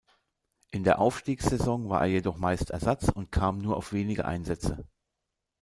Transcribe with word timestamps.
In 0.71 0.83
der 0.83 0.97
Aufstiegssaison 0.97 1.87
war 1.89 1.99
er 2.01 2.07
jedoch 2.07 2.35
meist 2.35 2.71
Ersatz 2.71 3.07
und 3.09 3.31
kam 3.31 3.59
nur 3.59 3.77
auf 3.77 3.93
wenige 3.93 4.25
Einsätze. 4.25 4.83